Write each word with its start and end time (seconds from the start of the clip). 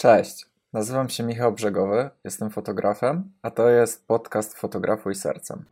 Cześć, 0.00 0.46
nazywam 0.72 1.08
się 1.08 1.22
Michał 1.22 1.52
Brzegowy, 1.52 2.10
jestem 2.24 2.50
fotografem, 2.50 3.32
a 3.42 3.50
to 3.50 3.68
jest 3.68 4.06
podcast 4.06 4.54
Fotografuj 4.54 5.14
Sercem. 5.14 5.64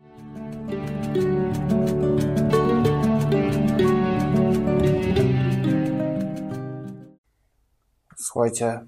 Słuchajcie, 8.17 8.87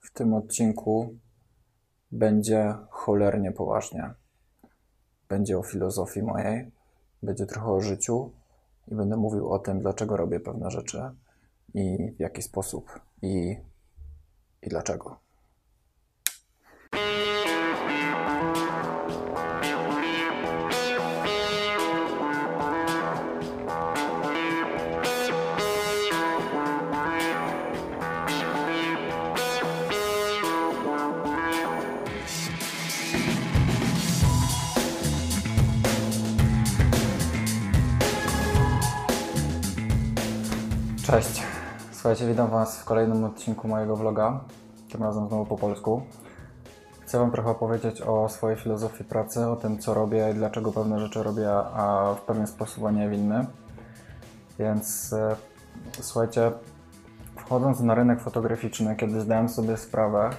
w 0.00 0.12
tym 0.12 0.34
odcinku 0.34 1.14
będzie 2.12 2.74
cholernie 2.90 3.52
poważnie. 3.52 4.10
Będzie 5.28 5.58
o 5.58 5.62
filozofii 5.62 6.22
mojej, 6.22 6.70
będzie 7.22 7.46
trochę 7.46 7.66
o 7.66 7.80
życiu 7.80 8.32
i 8.88 8.94
będę 8.94 9.16
mówił 9.16 9.52
o 9.52 9.58
tym, 9.58 9.80
dlaczego 9.80 10.16
robię 10.16 10.40
pewne 10.40 10.70
rzeczy 10.70 11.02
i 11.74 12.12
w 12.16 12.20
jaki 12.20 12.42
sposób 12.42 13.00
i, 13.22 13.56
i 14.66 14.68
dlaczego. 14.68 15.24
Cześć. 41.06 41.53
Słuchajcie, 42.04 42.26
witam 42.26 42.50
Was 42.50 42.78
w 42.80 42.84
kolejnym 42.84 43.24
odcinku 43.24 43.68
mojego 43.68 43.96
vloga, 43.96 44.40
tym 44.92 45.02
razem 45.02 45.28
znowu 45.28 45.46
po 45.46 45.56
polsku. 45.56 46.02
Chcę 47.00 47.18
Wam 47.18 47.30
trochę 47.30 47.50
opowiedzieć 47.50 48.02
o 48.02 48.28
swojej 48.28 48.58
filozofii 48.58 49.04
pracy, 49.04 49.46
o 49.46 49.56
tym, 49.56 49.78
co 49.78 49.94
robię 49.94 50.30
i 50.30 50.34
dlaczego 50.34 50.72
pewne 50.72 51.00
rzeczy 51.00 51.22
robię, 51.22 51.50
a 51.52 52.14
w 52.18 52.20
pewien 52.20 52.46
sposób, 52.46 52.84
a 52.84 52.90
nie 52.90 53.08
w 53.08 53.12
inny. 53.12 53.46
Więc 54.58 55.12
e, 55.12 55.36
słuchajcie, 56.00 56.52
wchodząc 57.36 57.80
na 57.80 57.94
rynek 57.94 58.20
fotograficzny, 58.20 58.96
kiedy 58.96 59.20
zdałem 59.20 59.48
sobie 59.48 59.76
sprawę, 59.76 60.30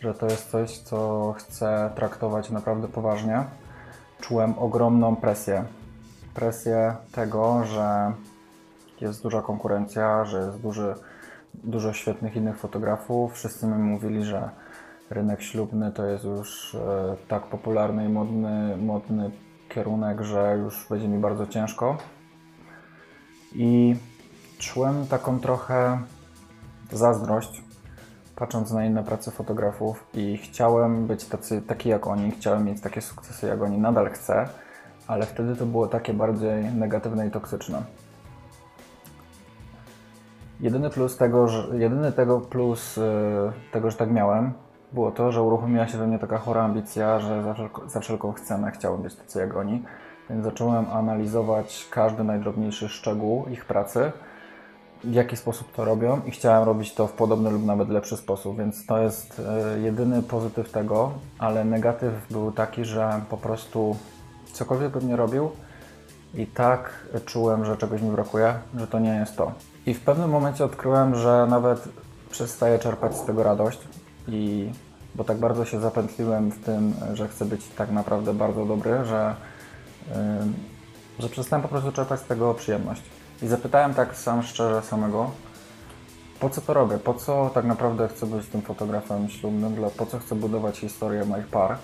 że 0.00 0.14
to 0.14 0.26
jest 0.26 0.50
coś, 0.50 0.78
co 0.78 1.32
chcę 1.38 1.90
traktować 1.94 2.50
naprawdę 2.50 2.88
poważnie, 2.88 3.44
czułem 4.20 4.58
ogromną 4.58 5.16
presję. 5.16 5.64
Presję 6.34 6.96
tego, 7.12 7.64
że 7.64 8.12
jest 9.00 9.22
duża 9.22 9.42
konkurencja, 9.42 10.24
że 10.24 10.38
jest 10.38 10.58
duży, 10.58 10.94
dużo 11.54 11.92
świetnych 11.92 12.36
innych 12.36 12.58
fotografów. 12.58 13.34
Wszyscy 13.34 13.66
mi 13.66 13.74
mówili, 13.74 14.24
że 14.24 14.50
rynek 15.10 15.42
ślubny 15.42 15.92
to 15.92 16.06
jest 16.06 16.24
już 16.24 16.74
e, 16.74 17.16
tak 17.28 17.42
popularny 17.42 18.04
i 18.04 18.08
modny, 18.08 18.76
modny 18.76 19.30
kierunek, 19.68 20.22
że 20.22 20.56
już 20.58 20.86
będzie 20.90 21.08
mi 21.08 21.18
bardzo 21.18 21.46
ciężko. 21.46 21.96
I 23.54 23.96
czułem 24.58 25.06
taką 25.06 25.40
trochę 25.40 25.98
zazdrość, 26.92 27.62
patrząc 28.36 28.72
na 28.72 28.84
inne 28.84 29.04
prace 29.04 29.30
fotografów 29.30 30.06
i 30.14 30.36
chciałem 30.36 31.06
być 31.06 31.24
tacy, 31.24 31.62
taki 31.62 31.88
jak 31.88 32.06
oni, 32.06 32.30
chciałem 32.30 32.64
mieć 32.64 32.80
takie 32.80 33.00
sukcesy 33.00 33.46
jak 33.46 33.62
oni, 33.62 33.78
nadal 33.78 34.10
chcę, 34.10 34.48
ale 35.06 35.26
wtedy 35.26 35.56
to 35.56 35.66
było 35.66 35.86
takie 35.86 36.14
bardziej 36.14 36.64
negatywne 36.64 37.26
i 37.26 37.30
toksyczne. 37.30 37.82
Jedyny 40.60 40.90
plus 40.90 41.16
tego, 41.16 41.48
że, 41.48 41.78
jedyny 41.78 42.12
tego 42.12 42.40
plus 42.40 42.98
y, 42.98 43.02
tego, 43.72 43.90
że 43.90 43.96
tak 43.96 44.10
miałem, 44.10 44.52
było 44.92 45.10
to, 45.10 45.32
że 45.32 45.42
uruchomiła 45.42 45.88
się 45.88 45.98
we 45.98 46.06
mnie 46.06 46.18
taka 46.18 46.38
chora 46.38 46.62
ambicja, 46.62 47.20
że 47.20 47.42
za, 47.42 47.54
wszelko, 47.54 47.88
za 47.88 48.00
wszelką 48.00 48.32
cenę 48.32 48.70
chciałem 48.70 49.02
być 49.02 49.14
tacy 49.14 49.38
jak 49.38 49.56
oni. 49.56 49.82
Więc 50.30 50.44
zacząłem 50.44 50.86
analizować 50.92 51.88
każdy 51.90 52.24
najdrobniejszy 52.24 52.88
szczegół 52.88 53.46
ich 53.46 53.64
pracy, 53.64 54.12
w 55.04 55.12
jaki 55.12 55.36
sposób 55.36 55.72
to 55.72 55.84
robią 55.84 56.20
i 56.26 56.30
chciałem 56.30 56.64
robić 56.64 56.94
to 56.94 57.06
w 57.06 57.12
podobny 57.12 57.50
lub 57.50 57.64
nawet 57.64 57.88
lepszy 57.88 58.16
sposób, 58.16 58.58
więc 58.58 58.86
to 58.86 58.98
jest 58.98 59.42
y, 59.76 59.80
jedyny 59.80 60.22
pozytyw 60.22 60.72
tego, 60.72 61.12
ale 61.38 61.64
negatyw 61.64 62.12
był 62.30 62.52
taki, 62.52 62.84
że 62.84 63.20
po 63.30 63.36
prostu 63.36 63.96
cokolwiek 64.52 64.92
bym 64.92 65.08
nie 65.08 65.16
robił 65.16 65.50
i 66.34 66.46
tak 66.46 67.06
czułem, 67.26 67.64
że 67.64 67.76
czegoś 67.76 68.02
mi 68.02 68.10
brakuje, 68.10 68.54
że 68.76 68.86
to 68.86 68.98
nie 68.98 69.14
jest 69.14 69.36
to. 69.36 69.52
I 69.86 69.94
w 69.94 70.00
pewnym 70.00 70.30
momencie 70.30 70.64
odkryłem, 70.64 71.14
że 71.14 71.46
nawet 71.50 71.88
przestaję 72.30 72.78
czerpać 72.78 73.16
z 73.16 73.24
tego 73.24 73.42
radość 73.42 73.78
i 74.28 74.70
bo 75.14 75.24
tak 75.24 75.38
bardzo 75.38 75.64
się 75.64 75.80
zapętliłem 75.80 76.50
w 76.50 76.64
tym, 76.64 76.94
że 77.14 77.28
chcę 77.28 77.44
być 77.44 77.68
tak 77.68 77.90
naprawdę 77.90 78.34
bardzo 78.34 78.66
dobry, 78.66 79.04
że, 79.04 79.34
yy, 80.08 80.14
że 81.18 81.28
przestałem 81.28 81.62
po 81.62 81.68
prostu 81.68 81.92
czerpać 81.92 82.20
z 82.20 82.24
tego 82.24 82.54
przyjemność. 82.54 83.02
I 83.42 83.46
zapytałem 83.46 83.94
tak 83.94 84.16
sam 84.16 84.42
szczerze 84.42 84.82
samego, 84.82 85.30
po 86.40 86.50
co 86.50 86.60
to 86.60 86.74
robię? 86.74 86.98
Po 86.98 87.14
co 87.14 87.50
tak 87.54 87.64
naprawdę 87.64 88.08
chcę 88.08 88.26
być 88.26 88.46
tym 88.46 88.62
fotografem 88.62 89.28
ślubnym? 89.28 89.76
Po 89.96 90.06
co 90.06 90.18
chcę 90.18 90.34
budować 90.34 90.78
historię 90.78 91.24
moich 91.24 91.46
par? 91.46 91.78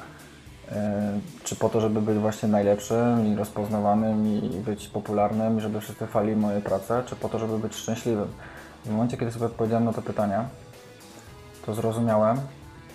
Czy 1.44 1.56
po 1.56 1.68
to, 1.68 1.80
żeby 1.80 2.00
być 2.02 2.18
właśnie 2.18 2.48
najlepszym 2.48 3.26
i 3.26 3.36
rozpoznawanym 3.36 4.26
i 4.26 4.60
być 4.66 4.88
popularnym 4.88 5.58
i 5.58 5.60
żeby 5.60 5.80
wszyscy 5.80 6.06
chwalili 6.06 6.36
moje 6.36 6.60
prace, 6.60 7.02
czy 7.06 7.16
po 7.16 7.28
to, 7.28 7.38
żeby 7.38 7.58
być 7.58 7.74
szczęśliwym? 7.74 8.28
W 8.84 8.90
momencie, 8.90 9.16
kiedy 9.16 9.32
sobie 9.32 9.46
odpowiedziałem 9.46 9.84
na 9.84 9.92
to 9.92 10.02
pytanie, 10.02 10.44
to 11.66 11.74
zrozumiałem, 11.74 12.40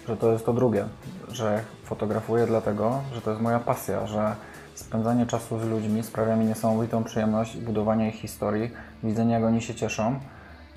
że 0.08 0.18
to 0.18 0.32
jest 0.32 0.46
to 0.46 0.54
drugie, 0.54 0.86
że 1.32 1.64
fotografuję 1.84 2.48
dlatego, 2.48 3.02
że 3.14 3.22
to 3.22 3.30
jest 3.30 3.42
moja 3.42 3.60
pasja, 3.60 4.08
że 4.08 4.36
spędzanie 4.76 5.26
czasu 5.26 5.60
z 5.60 5.64
ludźmi 5.64 6.04
sprawia 6.04 6.36
mi 6.36 6.46
niesamowitą 6.46 7.04
przyjemność 7.04 7.56
i 7.56 7.60
budowanie 7.60 8.10
ich 8.10 8.16
historii, 8.16 8.72
widzenie 9.04 9.34
jak 9.34 9.44
oni 9.44 9.62
się 9.62 9.76
cieszą, 9.76 10.20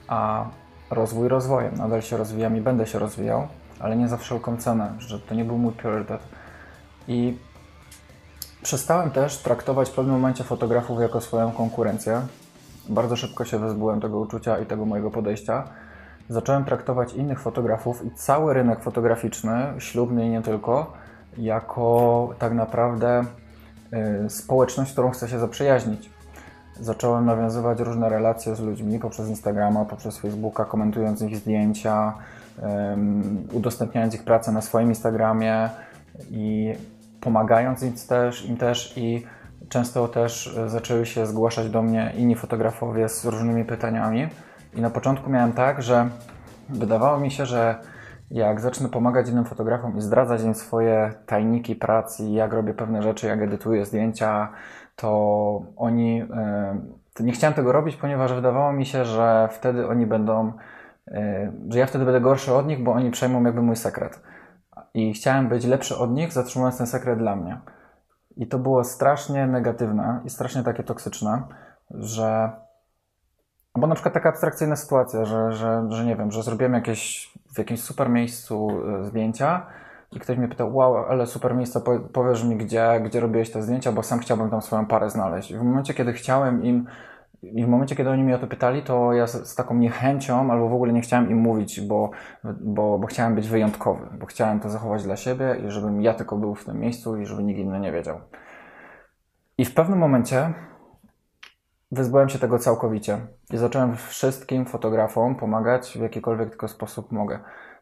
a 0.09 0.45
rozwój 0.91 1.29
rozwojem. 1.29 1.75
Nadal 1.75 2.03
się 2.03 2.17
rozwijam 2.17 2.57
i 2.57 2.61
będę 2.61 2.87
się 2.87 2.99
rozwijał, 2.99 3.47
ale 3.81 3.97
nie 3.97 4.09
za 4.09 4.17
wszelką 4.17 4.57
cenę, 4.57 4.93
że 4.99 5.21
to 5.21 5.35
nie 5.35 5.45
był 5.45 5.59
mój 5.59 5.73
priorytet. 5.73 6.21
I 7.09 7.37
przestałem 8.63 9.11
też 9.11 9.39
traktować 9.39 9.91
w 9.91 9.93
pewnym 9.93 10.15
momencie 10.15 10.45
fotografów 10.45 11.01
jako 11.01 11.21
swoją 11.21 11.53
konkurencję. 11.53 12.21
Bardzo 12.89 13.17
szybko 13.17 13.45
się 13.45 13.59
wyzbyłem 13.59 14.01
tego 14.01 14.19
uczucia 14.19 14.59
i 14.59 14.67
tego 14.67 14.85
mojego 14.85 15.11
podejścia. 15.11 15.65
Zacząłem 16.29 16.65
traktować 16.65 17.15
innych 17.15 17.41
fotografów 17.41 18.05
i 18.07 18.11
cały 18.11 18.55
rynek 18.55 18.81
fotograficzny, 18.83 19.73
ślubny 19.79 20.27
i 20.27 20.31
nie 20.31 20.43
tylko, 20.43 20.93
jako 21.39 22.29
tak 22.39 22.55
naprawdę 22.55 23.25
y, 24.27 24.31
społeczność, 24.31 24.93
którą 24.93 25.11
chcę 25.11 25.29
się 25.29 25.39
zaprzyjaźnić. 25.39 26.11
Zacząłem 26.81 27.27
nawiązywać 27.27 27.81
różne 27.81 28.09
relacje 28.09 28.57
z 28.57 28.61
ludźmi 28.61 28.99
poprzez 28.99 29.29
Instagrama, 29.29 29.85
poprzez 29.85 30.19
Facebooka, 30.19 30.65
komentując 30.65 31.23
ich 31.23 31.37
zdjęcia, 31.37 32.15
udostępniając 33.53 34.15
ich 34.15 34.25
pracę 34.25 34.53
na 34.53 34.61
swoim 34.61 34.89
Instagramie 34.89 35.71
i 36.31 36.75
pomagając 37.25 37.83
im 37.83 37.93
też, 38.09 38.47
im 38.47 38.57
też 38.57 38.97
i 38.97 39.27
często 39.69 40.09
też 40.09 40.57
e, 40.59 40.69
zaczęły 40.69 41.07
się 41.07 41.27
zgłaszać 41.27 41.71
do 41.71 41.83
mnie 41.83 42.13
inni 42.17 42.35
fotografowie 42.35 43.09
z 43.09 43.25
różnymi 43.25 43.65
pytaniami. 43.65 44.29
I 44.75 44.81
na 44.81 44.91
początku 44.91 45.31
miałem 45.31 45.53
tak, 45.53 45.83
że 45.83 46.09
wydawało 46.69 47.21
mi 47.21 47.31
się, 47.31 47.47
że 47.47 47.77
jak 48.31 48.61
zacznę 48.61 48.89
pomagać 48.89 49.29
innym 49.29 49.45
fotografom 49.45 49.97
i 49.97 50.01
zdradzać 50.01 50.43
im 50.43 50.55
swoje 50.55 51.13
tajniki 51.27 51.77
pracy, 51.77 52.25
jak 52.31 52.53
robię 52.53 52.75
pewne 52.75 53.03
rzeczy, 53.03 53.27
jak 53.27 53.43
edytuję 53.43 53.87
zdjęcia, 53.87 54.49
to 54.97 55.63
oni. 55.77 56.21
E, 56.21 56.79
nie 57.21 57.33
chciałem 57.33 57.55
tego 57.55 57.73
robić, 57.73 57.97
ponieważ 57.97 58.33
wydawało 58.33 58.73
mi 58.73 58.87
się, 58.87 59.05
że 59.05 59.49
wtedy 59.53 59.89
oni 59.89 60.07
będą, 60.07 60.53
e, 61.09 61.53
że 61.69 61.79
ja 61.79 61.87
wtedy 61.87 62.05
będę 62.05 62.21
gorszy 62.21 62.55
od 62.55 62.67
nich, 62.67 62.83
bo 62.83 62.93
oni 62.93 63.11
przejmą 63.11 63.45
jakby 63.45 63.63
mój 63.63 63.77
sekret 63.77 64.21
i 64.95 65.13
chciałem 65.13 65.49
być 65.49 65.65
lepszy 65.65 65.97
od 65.97 66.13
nich, 66.13 66.33
zatrzymując 66.33 66.79
ten 66.79 66.87
sekret 66.87 67.19
dla 67.19 67.37
mnie. 67.37 67.61
I 68.37 68.47
to 68.47 68.59
było 68.59 68.85
strasznie 68.85 69.47
negatywne 69.47 70.21
i 70.25 70.31
strasznie 70.31 70.63
takie 70.63 70.83
toksyczne, 70.83 71.43
że. 71.91 72.51
Bo 73.77 73.87
na 73.87 73.95
przykład 73.95 74.15
taka 74.15 74.29
abstrakcyjna 74.29 74.77
sytuacja, 74.77 75.25
że, 75.25 75.53
że, 75.53 75.87
że 75.89 76.05
nie 76.05 76.17
wiem, 76.17 76.31
że 76.31 76.43
zrobiłem 76.43 76.75
jakieś, 76.75 77.33
w 77.55 77.59
jakimś 77.59 77.83
super 77.83 78.11
miejscu 78.11 78.69
e, 78.71 79.05
zdjęcia 79.05 79.67
i 80.13 80.21
ktoś 80.21 80.39
mnie 80.39 80.49
pytał, 80.49 80.77
wow, 80.77 80.97
ale 80.97 81.27
super 81.27 81.55
miejsce, 81.55 81.81
powiesz 82.13 82.45
mi 82.45 82.57
gdzie, 82.57 83.01
gdzie 83.05 83.21
robiłeś 83.21 83.51
te 83.51 83.63
zdjęcia, 83.63 83.93
bo 83.93 84.03
sam 84.03 84.19
chciałbym 84.19 84.51
tam 84.51 84.63
swoją 84.63 84.87
parę 84.87 85.11
znaleźć. 85.11 85.51
I 85.51 85.59
w 85.59 85.63
momencie, 85.63 85.95
kiedy 85.95 86.13
chciałem 86.13 86.65
im 86.65 86.87
i 87.55 87.65
w 87.65 87.69
momencie, 87.69 87.97
kiedy 87.97 88.11
oni 88.11 88.25
mnie 88.25 88.35
o 88.35 88.39
to 88.39 88.47
pytali, 88.47 88.83
to 88.83 89.13
ja 89.13 89.27
z, 89.27 89.49
z, 89.49 89.55
taką 89.55 89.75
niechęcią 89.75 90.53
albo 90.53 90.69
w 90.69 90.75
ogóle 90.75 90.93
nie 90.93 91.01
chciałem 91.01 91.31
im 91.31 91.39
mówić, 91.39 91.81
bo, 91.81 92.11
bo, 92.61 92.99
bo 92.99 93.07
chciałem 93.07 93.35
być 93.35 93.49
wyjątkowy, 93.49 94.07
bo 94.19 94.27
chciałem 94.27 94.61
to 94.61 94.69
zachować 94.69 95.03
dla 95.03 95.17
siebie 95.17 95.57
i 95.67 95.71
żebym 95.71 96.03
ja 96.03 96.15
tylko 96.15 96.37
był 96.37 96.55
w 96.55 96.65
tym 96.65 96.81
miejscu 96.81 97.17
i 97.17 97.27
żeby 97.27 97.43
nikt 97.43 97.61
inny 97.61 97.81
nie 97.81 97.93
wiedział. 97.93 98.21
I 99.59 99.65
w 99.65 99.75
pewnym 99.75 99.99
momencie 99.99 100.53
wyzbyłem 101.93 102.29
się 102.29 102.39
tego 102.39 102.59
całkowicie 102.59 103.19
i 103.53 103.57
zacząłem 103.57 103.97
wszystkim 103.97 104.67
fotografom 104.67 105.37
pomagać 105.37 105.99
w 105.99 106.01
jakikolwiek 106.01 106.49
tylko 106.49 106.69
sposób 106.69 107.13
mogę. 107.13 107.39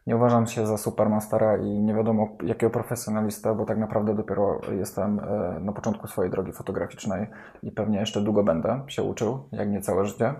Nie 0.07 0.15
uważam 0.15 0.47
się 0.47 0.67
za 0.67 0.77
supermastera 0.77 1.57
i 1.57 1.69
nie 1.69 1.93
wiadomo 1.93 2.29
jakiego 2.43 2.69
profesjonalista, 2.69 3.53
bo 3.53 3.65
tak 3.65 3.77
naprawdę 3.77 4.15
dopiero 4.15 4.61
jestem 4.71 5.19
e, 5.19 5.59
na 5.59 5.73
początku 5.73 6.07
swojej 6.07 6.31
drogi 6.31 6.51
fotograficznej 6.51 7.27
i 7.63 7.71
pewnie 7.71 7.99
jeszcze 7.99 8.21
długo 8.21 8.43
będę 8.43 8.81
się 8.87 9.03
uczył, 9.03 9.49
jak 9.51 9.69
nie 9.69 9.81
całe 9.81 10.05
życie. 10.05 10.33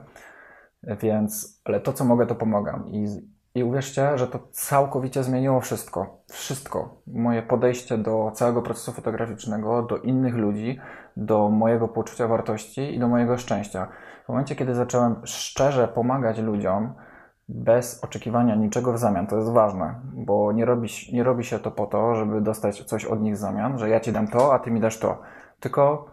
Więc, 0.83 1.61
ale 1.65 1.79
to 1.79 1.93
co 1.93 2.05
mogę, 2.05 2.25
to 2.25 2.35
pomagam. 2.35 2.87
I, 2.87 3.05
i 3.55 3.63
uwierzcie, 3.63 4.17
że 4.17 4.27
to 4.27 4.39
całkowicie 4.51 5.23
zmieniło 5.23 5.61
wszystko. 5.61 6.23
Wszystko. 6.31 7.01
Moje 7.07 7.41
podejście 7.41 7.97
do 7.97 8.31
całego 8.33 8.61
procesu 8.61 8.91
fotograficznego, 8.91 9.81
do 9.81 9.97
innych 9.97 10.35
ludzi, 10.35 10.79
do 11.17 11.49
mojego 11.49 11.87
poczucia 11.87 12.27
wartości 12.27 12.95
i 12.95 12.99
do 12.99 13.07
mojego 13.07 13.37
szczęścia. 13.37 13.87
W 14.25 14.29
momencie, 14.29 14.55
kiedy 14.55 14.75
zacząłem 14.75 15.15
szczerze 15.23 15.87
pomagać 15.87 16.39
ludziom, 16.39 16.93
bez 17.49 18.03
oczekiwania 18.03 18.55
niczego 18.55 18.93
w 18.93 18.97
zamian. 18.97 19.27
To 19.27 19.37
jest 19.37 19.51
ważne, 19.51 19.95
bo 20.13 20.51
nie 20.51 20.65
robi, 20.65 20.89
nie 21.13 21.23
robi 21.23 21.43
się 21.43 21.59
to 21.59 21.71
po 21.71 21.85
to, 21.85 22.15
żeby 22.15 22.41
dostać 22.41 22.83
coś 22.83 23.05
od 23.05 23.21
nich 23.21 23.33
w 23.33 23.37
zamian, 23.37 23.79
że 23.79 23.89
ja 23.89 23.99
ci 23.99 24.11
dam 24.11 24.27
to, 24.27 24.53
a 24.53 24.59
ty 24.59 24.71
mi 24.71 24.79
dasz 24.79 24.99
to. 24.99 25.21
Tylko 25.59 26.05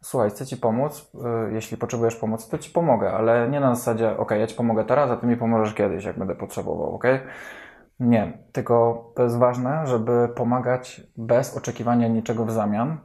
słuchaj, 0.00 0.30
chcę 0.30 0.46
ci 0.46 0.56
pomóc, 0.56 1.10
y, 1.48 1.52
jeśli 1.52 1.76
potrzebujesz 1.76 2.16
pomocy, 2.16 2.50
to 2.50 2.58
ci 2.58 2.70
pomogę, 2.70 3.12
ale 3.12 3.48
nie 3.48 3.60
na 3.60 3.74
zasadzie, 3.74 4.16
ok, 4.16 4.30
ja 4.30 4.46
ci 4.46 4.54
pomogę 4.54 4.84
teraz, 4.84 5.10
a 5.10 5.16
ty 5.16 5.26
mi 5.26 5.36
pomożesz 5.36 5.74
kiedyś, 5.74 6.04
jak 6.04 6.18
będę 6.18 6.34
potrzebował, 6.34 6.94
ok? 6.94 7.04
Nie, 8.00 8.38
tylko 8.52 9.04
to 9.14 9.22
jest 9.22 9.38
ważne, 9.38 9.86
żeby 9.86 10.28
pomagać 10.36 11.02
bez 11.16 11.56
oczekiwania 11.56 12.08
niczego 12.08 12.44
w 12.44 12.50
zamian. 12.50 12.98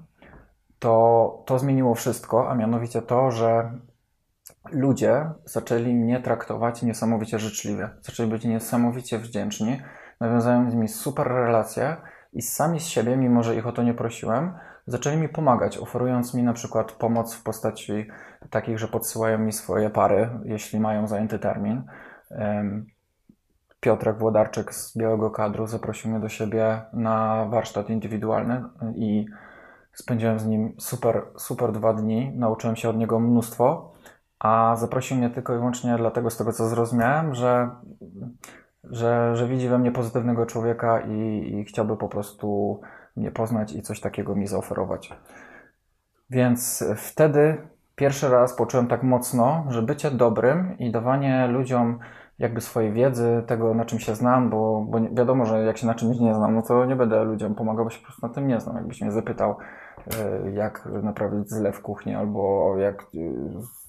To, 0.79 1.43
to 1.45 1.59
zmieniło 1.59 1.95
wszystko, 1.95 2.49
a 2.49 2.55
mianowicie 2.55 3.01
to, 3.01 3.31
że 3.31 3.71
ludzie 4.71 5.29
zaczęli 5.45 5.93
mnie 5.93 6.21
traktować 6.21 6.83
niesamowicie 6.83 7.39
życzliwie, 7.39 7.89
zaczęli 8.01 8.29
być 8.29 8.45
niesamowicie 8.45 9.19
wdzięczni, 9.19 9.81
nawiązają 10.19 10.71
z 10.71 10.73
nimi 10.73 10.87
super 10.87 11.27
relacje 11.27 11.97
i 12.33 12.41
sami 12.41 12.79
z 12.79 12.85
siebie, 12.85 13.17
mimo 13.17 13.43
że 13.43 13.55
ich 13.55 13.67
o 13.67 13.71
to 13.71 13.83
nie 13.83 13.93
prosiłem, 13.93 14.53
zaczęli 14.87 15.17
mi 15.17 15.29
pomagać, 15.29 15.77
oferując 15.77 16.33
mi 16.33 16.43
na 16.43 16.53
przykład 16.53 16.91
pomoc 16.91 17.35
w 17.35 17.43
postaci 17.43 18.07
takich, 18.49 18.79
że 18.79 18.87
podsyłają 18.87 19.37
mi 19.37 19.51
swoje 19.51 19.89
pary, 19.89 20.29
jeśli 20.43 20.79
mają 20.79 21.07
zajęty 21.07 21.39
termin. 21.39 21.83
Piotrek 23.79 24.17
Włodarczyk 24.17 24.73
z 24.73 24.97
Białego 24.97 25.31
Kadru 25.31 25.67
zaprosił 25.67 26.11
mnie 26.11 26.19
do 26.19 26.29
siebie 26.29 26.81
na 26.93 27.45
warsztat 27.45 27.89
indywidualny 27.89 28.63
i 28.95 29.25
spędziłem 29.93 30.39
z 30.39 30.45
nim 30.45 30.75
super, 30.77 31.23
super 31.37 31.71
dwa 31.71 31.93
dni. 31.93 32.31
Nauczyłem 32.35 32.75
się 32.75 32.89
od 32.89 32.97
niego 32.97 33.19
mnóstwo 33.19 33.93
a 34.41 34.75
zaprosił 34.75 35.17
mnie 35.17 35.29
tylko 35.29 35.53
i 35.53 35.57
wyłącznie 35.57 35.95
dlatego, 35.97 36.29
z 36.29 36.37
tego 36.37 36.53
co 36.53 36.67
zrozumiałem, 36.67 37.35
że, 37.35 37.69
że, 38.83 39.35
że 39.35 39.47
widzi 39.47 39.69
we 39.69 39.79
mnie 39.79 39.91
pozytywnego 39.91 40.45
człowieka 40.45 40.99
i, 40.99 41.51
i 41.53 41.65
chciałby 41.65 41.97
po 41.97 42.09
prostu 42.09 42.79
mnie 43.15 43.31
poznać 43.31 43.73
i 43.73 43.81
coś 43.81 43.99
takiego 43.99 44.35
mi 44.35 44.47
zaoferować. 44.47 45.13
Więc 46.29 46.83
wtedy 46.95 47.57
pierwszy 47.95 48.29
raz 48.29 48.55
poczułem 48.55 48.87
tak 48.87 49.03
mocno, 49.03 49.65
że 49.69 49.81
bycie 49.81 50.11
dobrym 50.11 50.77
i 50.77 50.91
dawanie 50.91 51.47
ludziom 51.47 51.99
jakby 52.39 52.61
swojej 52.61 52.93
wiedzy, 52.93 53.43
tego 53.47 53.73
na 53.73 53.85
czym 53.85 53.99
się 53.99 54.15
znam, 54.15 54.49
bo, 54.49 54.85
bo 54.89 54.99
wiadomo, 55.11 55.45
że 55.45 55.63
jak 55.63 55.77
się 55.77 55.87
na 55.87 55.95
czymś 55.95 56.19
nie 56.19 56.35
znam, 56.35 56.55
no 56.55 56.61
to 56.61 56.85
nie 56.85 56.95
będę 56.95 57.23
ludziom 57.23 57.55
pomagał, 57.55 57.85
bo 57.85 57.91
się 57.91 57.99
po 57.99 58.05
prostu 58.05 58.27
na 58.27 58.33
tym 58.33 58.47
nie 58.47 58.59
znam. 58.59 58.75
Jakbyś 58.75 59.01
mnie 59.01 59.11
zapytał, 59.11 59.55
jak 60.53 60.89
naprawić 61.03 61.49
zlew 61.49 61.81
kuchni 61.81 62.15
albo 62.15 62.73
jak 62.77 63.01
e, 63.01 63.07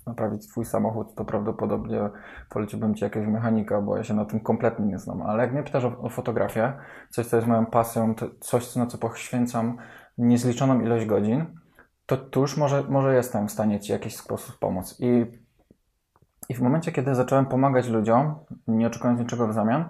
naprawić 0.06 0.44
swój 0.44 0.64
samochód, 0.64 1.14
to 1.14 1.24
prawdopodobnie 1.24 2.10
poleciłbym 2.50 2.94
Ci 2.94 3.04
jakiegoś 3.04 3.28
mechanika, 3.28 3.80
bo 3.80 3.96
ja 3.96 4.04
się 4.04 4.14
na 4.14 4.24
tym 4.24 4.40
kompletnie 4.40 4.86
nie 4.86 4.98
znam. 4.98 5.22
Ale 5.22 5.42
jak 5.42 5.52
mnie 5.52 5.62
pytasz 5.62 5.84
o, 5.84 5.98
o 5.98 6.08
fotografię, 6.08 6.72
coś, 7.10 7.26
co 7.26 7.36
jest 7.36 7.48
moją 7.48 7.66
pasją, 7.66 8.14
coś, 8.40 8.76
na 8.76 8.86
co 8.86 8.98
poświęcam 8.98 9.76
niezliczoną 10.18 10.80
ilość 10.80 11.06
godzin, 11.06 11.46
to, 12.06 12.16
to 12.16 12.40
już 12.40 12.56
może, 12.56 12.82
może 12.88 13.14
jestem 13.14 13.48
w 13.48 13.52
stanie 13.52 13.80
Ci 13.80 13.88
w 13.88 13.92
jakiś 13.92 14.16
sposób 14.16 14.58
pomóc. 14.58 14.96
I, 15.00 15.26
I 16.48 16.54
w 16.54 16.60
momencie, 16.60 16.92
kiedy 16.92 17.14
zacząłem 17.14 17.46
pomagać 17.46 17.88
ludziom, 17.88 18.34
nie 18.66 18.86
oczekując 18.86 19.20
niczego 19.20 19.48
w 19.48 19.52
zamian, 19.52 19.84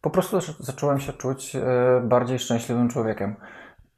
po 0.00 0.10
prostu 0.10 0.38
zacząłem 0.60 1.00
się 1.00 1.12
czuć 1.12 1.56
e, 1.56 1.62
bardziej 2.04 2.38
szczęśliwym 2.38 2.88
człowiekiem. 2.88 3.36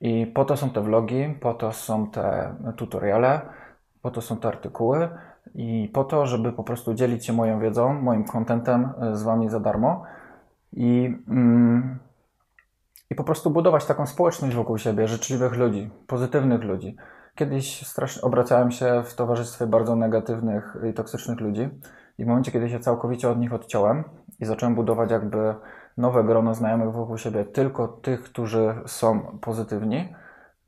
I 0.01 0.27
po 0.27 0.45
to 0.45 0.57
są 0.57 0.71
te 0.71 0.81
vlogi, 0.81 1.35
po 1.41 1.55
to 1.55 1.73
są 1.73 2.11
te 2.11 2.55
tutoriale, 2.77 3.41
po 4.03 4.11
to 4.11 4.21
są 4.21 4.37
te 4.37 4.49
artykuły, 4.49 5.09
i 5.55 5.91
po 5.95 6.05
to, 6.05 6.27
żeby 6.27 6.53
po 6.53 6.65
prostu 6.65 6.95
dzielić 6.95 7.27
się 7.27 7.33
moją 7.33 7.61
wiedzą, 7.61 7.93
moim 7.93 8.25
kontentem 8.25 8.93
e, 9.01 9.17
z 9.17 9.23
Wami 9.23 9.51
za 9.51 9.61
darmo 9.61 10.03
i, 10.73 11.17
mm, 11.29 11.99
i 13.11 13.15
po 13.15 13.25
prostu 13.25 13.51
budować 13.51 13.85
taką 13.85 14.07
społeczność 14.07 14.57
wokół 14.57 14.79
siebie, 14.79 15.09
życzliwych 15.09 15.53
ludzi, 15.53 15.91
pozytywnych 16.07 16.63
ludzi. 16.63 16.97
Kiedyś 17.35 17.87
strasznie 17.87 18.23
obracałem 18.23 18.71
się 18.71 19.03
w 19.05 19.15
towarzystwie 19.15 19.67
bardzo 19.67 19.97
negatywnych 19.97 20.77
i 20.91 20.93
toksycznych 20.95 21.41
ludzi 21.41 21.69
i 22.19 22.25
w 22.25 22.27
momencie, 22.27 22.53
kiedy 22.53 22.69
się 22.69 22.81
całkowicie 22.81 23.29
od 23.29 23.39
nich 23.39 23.53
odciąłem 23.53 24.05
i 24.41 24.45
zacząłem 24.45 24.75
budować 24.75 25.11
jakby 25.11 25.55
nowe 25.97 26.25
grono 26.25 26.55
znajomych 26.55 26.93
wokół 26.93 27.19
siebie, 27.19 27.45
tylko 27.45 27.89
tych, 27.89 28.23
którzy 28.23 28.75
są 28.87 29.39
pozytywni, 29.41 30.15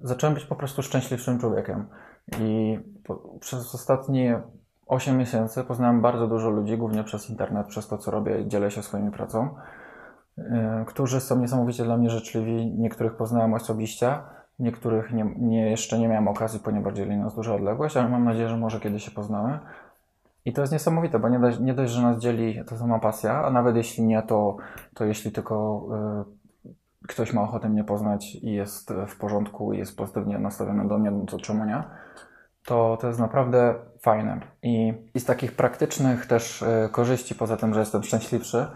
zacząłem 0.01 0.35
być 0.35 0.45
po 0.45 0.57
prostu 0.57 0.83
szczęśliwszym 0.83 1.39
człowiekiem. 1.39 1.87
I 2.41 2.79
po, 3.05 3.17
przez 3.41 3.75
ostatnie 3.75 4.43
8 4.87 5.19
miesięcy 5.19 5.65
poznałem 5.65 6.01
bardzo 6.01 6.27
dużo 6.27 6.51
ludzi, 6.51 6.79
głównie 6.79 7.05
przez 7.05 7.31
internet, 7.31 7.67
przez 7.67 7.89
to, 7.89 7.99
co 7.99 8.11
robię 8.11 8.41
i 8.41 8.49
dzielę 8.49 8.71
się 8.71 8.83
swoimi 8.83 9.11
pracą, 9.11 9.49
yy, 10.37 10.45
którzy 10.87 11.21
są 11.21 11.39
niesamowicie 11.39 11.85
dla 11.85 11.97
mnie 11.97 12.11
życzliwi. 12.11 12.75
Niektórych 12.79 13.17
poznałem 13.17 13.55
osobiście, 13.55 14.19
niektórych 14.59 15.13
nie, 15.13 15.35
nie, 15.39 15.71
jeszcze 15.71 15.99
nie 15.99 16.09
miałem 16.09 16.29
okazji, 16.29 16.61
ponieważ 16.61 16.95
dzieli 16.95 17.17
nas 17.17 17.35
duża 17.35 17.55
odległość, 17.55 17.97
ale 17.97 18.09
mam 18.09 18.25
nadzieję, 18.25 18.49
że 18.49 18.57
może 18.57 18.81
kiedyś 18.81 19.05
się 19.05 19.11
poznamy. 19.11 19.59
I 20.45 20.53
to 20.53 20.61
jest 20.61 20.73
niesamowite, 20.73 21.19
bo 21.19 21.29
nie 21.29 21.39
dość, 21.39 21.59
nie 21.59 21.75
dość, 21.75 21.93
że 21.93 22.03
nas 22.03 22.19
dzieli 22.19 22.65
ta 22.65 22.77
sama 22.77 22.99
pasja, 22.99 23.45
a 23.45 23.51
nawet 23.51 23.77
jeśli 23.77 24.05
nie, 24.05 24.23
to, 24.23 24.57
to 24.95 25.05
jeśli 25.05 25.33
tylko 25.33 25.87
y, 27.03 27.09
ktoś 27.09 27.33
ma 27.33 27.43
ochotę 27.43 27.69
mnie 27.69 27.85
poznać 27.85 28.35
i 28.35 28.53
jest 28.53 28.93
w 29.09 29.19
porządku 29.19 29.73
i 29.73 29.79
jest 29.79 29.97
pozytywnie 29.97 30.39
nastawiony 30.39 30.89
do 30.89 30.99
mnie, 30.99 31.11
no 31.11 31.27
to 31.27 31.39
czemu 31.39 31.65
nie? 31.65 31.83
to, 32.69 32.99
to 33.01 33.07
jest 33.07 33.21
naprawdę 33.21 33.75
fajne. 34.01 34.41
I, 34.63 34.95
I 35.15 35.21
z 35.21 35.25
takich 35.25 35.57
praktycznych 35.57 36.27
też 36.27 36.63
y, 36.63 36.89
korzyści, 36.93 37.35
poza 37.35 37.57
tym, 37.57 37.75
że 37.75 37.81
jestem 37.81 38.03
szczęśliwszy, 38.03 38.67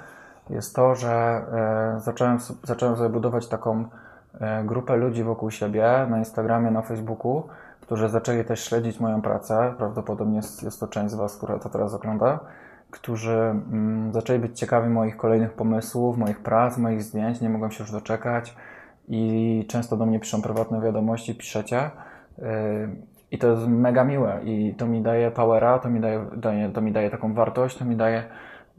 jest 0.51 0.77
to, 0.77 0.95
że 0.95 1.43
y, 1.97 2.01
zacząłem, 2.01 2.39
zacząłem 2.63 2.97
sobie 2.97 3.09
budować 3.09 3.49
taką 3.49 3.81
y, 3.83 4.39
grupę 4.65 4.97
ludzi 4.97 5.25
wokół 5.25 5.51
siebie 5.51 6.07
na 6.11 6.19
Instagramie, 6.19 6.71
na 6.71 6.83
Facebooku, 6.83 7.43
którzy 7.93 8.09
zaczęli 8.09 8.45
też 8.45 8.65
śledzić 8.65 9.01
moją 9.01 9.23
pracę. 9.23 9.75
Prawdopodobnie 9.79 10.37
jest, 10.37 10.63
jest 10.63 10.81
to 10.81 10.89
część 10.89 11.11
z 11.11 11.15
Was, 11.15 11.37
która 11.37 11.59
to 11.59 11.69
teraz 11.69 11.95
ogląda, 11.95 12.41
którzy 12.91 13.33
mm, 13.33 14.13
zaczęli 14.13 14.39
być 14.39 14.59
ciekawi 14.59 14.89
moich 14.89 15.17
kolejnych 15.17 15.53
pomysłów, 15.53 16.19
moich 16.19 16.43
prac, 16.43 16.79
moich 16.79 17.03
zdjęć, 17.03 17.41
nie 17.41 17.51
mogą 17.51 17.71
się 17.71 17.85
już 17.85 17.93
doczekać 17.93 18.55
i 19.09 19.65
często 19.69 19.97
do 19.97 20.07
mnie 20.07 20.21
piszą 20.21 20.43
prywatne 20.43 20.81
wiadomości, 20.81 21.35
piszecie. 21.35 21.91
I 23.31 23.39
to 23.39 23.51
jest 23.51 23.67
mega 23.69 24.05
miłe 24.05 24.41
i 24.45 24.75
to 24.75 24.87
mi 24.87 25.03
daje 25.03 25.31
powera, 25.31 25.79
to 25.79 25.91
mi 25.91 26.01
daje, 26.01 26.27
daje, 26.37 26.71
to 26.71 26.81
mi 26.81 26.93
daje 26.93 27.11
taką 27.11 27.35
wartość, 27.35 27.79
to 27.79 27.85
mi 27.85 27.97
daje 27.97 28.25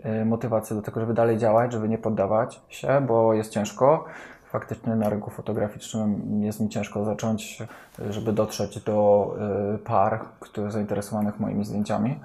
y, 0.06 0.26
motywację 0.26 0.76
do 0.76 0.82
tego, 0.82 1.00
żeby 1.00 1.14
dalej 1.14 1.38
działać, 1.38 1.72
żeby 1.72 1.90
nie 1.90 1.98
poddawać 1.98 2.62
się, 2.70 3.02
bo 3.08 3.34
jest 3.34 3.52
ciężko. 3.52 4.06
Faktycznie 4.54 4.96
na 4.96 5.10
rynku 5.10 5.30
fotograficznym 5.30 6.42
jest 6.44 6.60
mi 6.60 6.70
ciężko 6.70 7.06
zacząć, 7.06 7.64
żeby 8.10 8.34
dotrzeć 8.34 8.80
do 8.80 9.30
y, 9.76 9.78
par, 9.78 10.26
które 10.40 10.72
zainteresowanych 10.72 11.40
moimi 11.40 11.66
zdjęciami, 11.66 12.20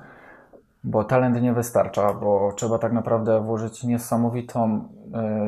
bo 0.85 1.05
talent 1.05 1.43
nie 1.43 1.53
wystarcza, 1.53 2.13
bo 2.15 2.53
trzeba 2.57 2.79
tak 2.79 2.93
naprawdę 2.93 3.41
włożyć 3.41 3.85
niesamowitą 3.85 4.89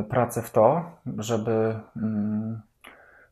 y, 0.01 0.05
pracę 0.05 0.43
w 0.43 0.51
to, 0.51 0.83
żeby 1.19 1.75
mm, 1.97 2.61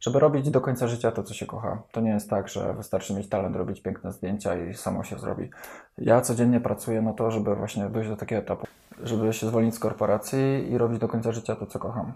żeby 0.00 0.18
robić 0.18 0.50
do 0.50 0.60
końca 0.60 0.86
życia 0.86 1.12
to, 1.12 1.22
co 1.22 1.34
się 1.34 1.46
kocha. 1.46 1.82
To 1.92 2.00
nie 2.00 2.10
jest 2.10 2.30
tak, 2.30 2.48
że 2.48 2.74
wystarczy 2.74 3.14
mieć 3.14 3.28
talent, 3.28 3.56
robić 3.56 3.82
piękne 3.82 4.12
zdjęcia 4.12 4.56
i 4.56 4.74
samo 4.74 5.04
się 5.04 5.18
zrobi. 5.18 5.50
Ja 5.98 6.20
codziennie 6.20 6.60
pracuję 6.60 7.02
na 7.02 7.12
to, 7.12 7.30
żeby 7.30 7.54
właśnie 7.54 7.88
dojść 7.88 8.10
do 8.10 8.16
takiego 8.16 8.42
etapu, 8.42 8.66
żeby 9.02 9.32
się 9.32 9.46
zwolnić 9.46 9.74
z 9.74 9.78
korporacji 9.78 10.70
i 10.70 10.78
robić 10.78 10.98
do 10.98 11.08
końca 11.08 11.32
życia 11.32 11.56
to, 11.56 11.66
co 11.66 11.78
kocham. 11.78 12.12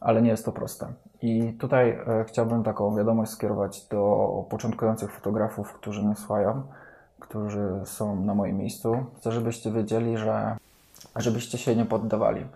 Ale 0.00 0.22
nie 0.22 0.30
jest 0.30 0.44
to 0.44 0.52
proste. 0.52 0.86
I 1.22 1.52
tutaj 1.52 1.90
e, 1.90 2.24
chciałbym 2.28 2.62
taką 2.62 2.96
wiadomość 2.96 3.32
skierować 3.32 3.86
do 3.90 4.44
początkujących 4.50 5.12
fotografów, 5.12 5.72
którzy 5.72 6.02
mnie 6.02 6.16
słuchają, 6.16 6.62
którzy 7.20 7.68
są 7.84 8.20
na 8.24 8.34
moim 8.34 8.58
miejscu. 8.58 9.06
Chcę, 9.16 9.32
żebyście 9.32 9.72
wiedzieli, 9.72 10.18
że 10.18 10.56
żebyście 11.16 11.58
się 11.58 11.76
nie 11.76 11.84
poddawali, 11.84 12.46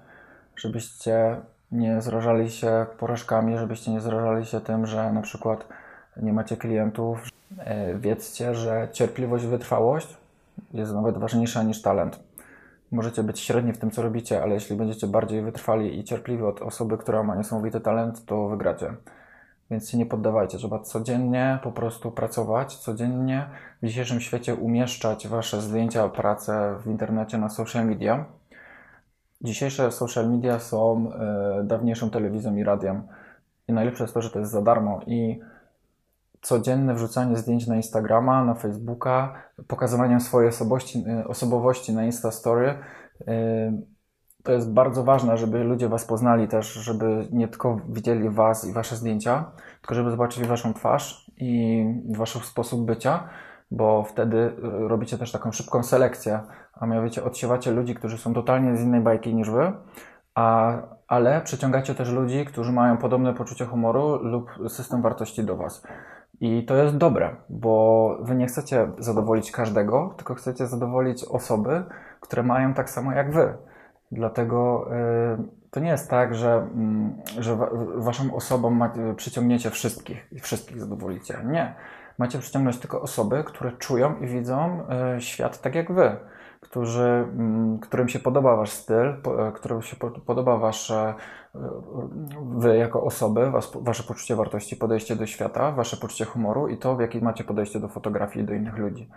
żebyście 0.56 1.36
nie 1.72 2.02
zrażali 2.02 2.50
się 2.50 2.86
porażkami, 2.98 3.58
żebyście 3.58 3.90
nie 3.90 4.00
zrażali 4.00 4.46
się 4.46 4.60
tym, 4.60 4.86
że 4.86 5.12
na 5.12 5.22
przykład 5.22 5.68
nie 6.16 6.32
macie 6.32 6.56
klientów. 6.56 7.28
E, 7.58 7.94
wiedzcie, 7.94 8.54
że 8.54 8.88
cierpliwość, 8.92 9.46
wytrwałość 9.46 10.16
jest 10.74 10.92
nawet 10.92 11.18
ważniejsza 11.18 11.62
niż 11.62 11.82
talent. 11.82 12.20
Możecie 12.92 13.22
być 13.22 13.40
średni 13.40 13.72
w 13.72 13.78
tym, 13.78 13.90
co 13.90 14.02
robicie, 14.02 14.42
ale 14.42 14.54
jeśli 14.54 14.76
będziecie 14.76 15.06
bardziej 15.06 15.42
wytrwali 15.42 15.98
i 15.98 16.04
cierpliwi 16.04 16.42
od 16.42 16.62
osoby, 16.62 16.98
która 16.98 17.22
ma 17.22 17.36
niesamowity 17.36 17.80
talent, 17.80 18.24
to 18.24 18.48
wygracie. 18.48 18.94
Więc 19.70 19.90
się 19.90 19.98
nie 19.98 20.06
poddawajcie. 20.06 20.58
Trzeba 20.58 20.78
codziennie 20.78 21.58
po 21.62 21.72
prostu 21.72 22.10
pracować, 22.10 22.76
codziennie 22.76 23.46
w 23.82 23.86
dzisiejszym 23.86 24.20
świecie 24.20 24.54
umieszczać 24.54 25.28
wasze 25.28 25.60
zdjęcia, 25.60 26.08
pracę 26.08 26.76
w 26.84 26.86
internecie, 26.86 27.38
na 27.38 27.48
social 27.48 27.86
media. 27.86 28.24
Dzisiejsze 29.40 29.92
social 29.92 30.30
media 30.30 30.58
są 30.58 31.12
y, 31.60 31.64
dawniejszą 31.64 32.10
telewizją 32.10 32.56
i 32.56 32.64
radiem. 32.64 33.02
I 33.68 33.72
najlepsze 33.72 34.04
jest 34.04 34.14
to, 34.14 34.22
że 34.22 34.30
to 34.30 34.38
jest 34.38 34.52
za 34.52 34.62
darmo. 34.62 35.00
I 35.06 35.40
codzienne 36.40 36.94
wrzucanie 36.94 37.36
zdjęć 37.36 37.66
na 37.66 37.76
Instagrama, 37.76 38.44
na 38.44 38.54
Facebooka, 38.54 39.34
pokazywanie 39.66 40.20
swojej 40.20 40.48
osobowości, 40.48 41.04
y, 41.20 41.28
osobowości 41.28 41.92
na 41.92 42.04
Instastory. 42.04 42.74
Y, 43.20 43.26
to 44.42 44.52
jest 44.52 44.72
bardzo 44.72 45.04
ważne, 45.04 45.38
żeby 45.38 45.64
ludzie 45.64 45.88
Was 45.88 46.04
poznali 46.04 46.48
też, 46.48 46.72
żeby 46.72 47.28
nie 47.32 47.48
tylko 47.48 47.80
widzieli 47.88 48.30
Was 48.30 48.68
i 48.68 48.72
Wasze 48.72 48.96
zdjęcia, 48.96 49.52
tylko 49.80 49.94
żeby 49.94 50.10
zobaczyli 50.10 50.46
Waszą 50.46 50.74
twarz 50.74 51.30
i 51.36 51.84
Wasz 52.16 52.44
sposób 52.44 52.86
bycia, 52.86 53.28
bo 53.70 54.04
wtedy 54.04 54.36
y, 54.36 54.88
robicie 54.88 55.18
też 55.18 55.32
taką 55.32 55.52
szybką 55.52 55.82
selekcję, 55.82 56.40
a 56.72 56.86
mianowicie 56.86 57.24
odsiewacie 57.24 57.70
ludzi, 57.70 57.94
którzy 57.94 58.18
są 58.18 58.34
totalnie 58.34 58.76
z 58.76 58.82
innej 58.82 59.00
bajki 59.00 59.34
niż 59.34 59.50
Wy, 59.50 59.72
a, 60.34 60.76
ale 61.08 61.40
przyciągacie 61.40 61.94
też 61.94 62.10
ludzi, 62.10 62.44
którzy 62.44 62.72
mają 62.72 62.96
podobne 62.96 63.34
poczucie 63.34 63.66
humoru 63.66 64.16
lub 64.22 64.50
system 64.68 65.02
wartości 65.02 65.44
do 65.44 65.56
Was. 65.56 65.82
I 66.40 66.64
to 66.64 66.76
jest 66.76 66.96
dobre, 66.96 67.36
bo 67.48 68.16
wy 68.20 68.34
nie 68.34 68.46
chcecie 68.46 68.88
zadowolić 68.98 69.50
każdego, 69.50 70.14
tylko 70.16 70.34
chcecie 70.34 70.66
zadowolić 70.66 71.24
osoby, 71.24 71.84
które 72.20 72.42
mają 72.42 72.74
tak 72.74 72.90
samo 72.90 73.12
jak 73.12 73.32
wy. 73.32 73.54
Dlatego 74.12 74.88
y, 74.92 75.70
to 75.70 75.80
nie 75.80 75.90
jest 75.90 76.10
tak, 76.10 76.34
że, 76.34 76.52
mm, 76.52 77.12
że 77.38 77.58
waszą 77.96 78.34
osobą 78.34 78.78
przyciągniecie 79.16 79.70
wszystkich 79.70 80.32
i 80.32 80.40
wszystkich 80.40 80.80
zadowolicie. 80.80 81.38
Nie. 81.44 81.74
Macie 82.18 82.38
przyciągnąć 82.38 82.78
tylko 82.78 83.02
osoby, 83.02 83.44
które 83.44 83.72
czują 83.72 84.18
i 84.20 84.26
widzą 84.26 84.82
y, 85.16 85.20
świat 85.20 85.60
tak 85.60 85.74
jak 85.74 85.92
wy 85.92 86.16
którzy, 86.60 87.02
mm, 87.02 87.78
którym 87.78 88.08
się 88.08 88.18
podoba 88.18 88.56
Wasz 88.56 88.70
styl, 88.70 89.14
którym 89.54 89.82
się 89.82 89.96
podoba 90.26 90.56
Wasze, 90.56 91.14
Wy 92.42 92.76
jako 92.76 93.04
osoby, 93.04 93.52
Wasze 93.74 94.02
poczucie 94.02 94.36
wartości, 94.36 94.76
podejście 94.76 95.16
do 95.16 95.26
świata, 95.26 95.72
Wasze 95.72 95.96
poczucie 95.96 96.24
humoru 96.24 96.68
i 96.68 96.78
to, 96.78 96.96
w 96.96 97.00
jakim 97.00 97.24
macie 97.24 97.44
podejście 97.44 97.80
do 97.80 97.88
fotografii 97.88 98.44
i 98.44 98.48
do 98.48 98.54
innych 98.54 98.78
ludzi. 98.78 99.10